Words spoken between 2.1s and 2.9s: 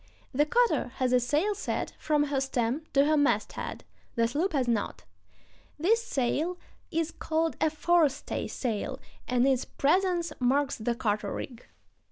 her stem